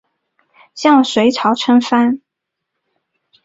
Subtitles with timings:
[0.73, 2.21] 向隋朝称藩。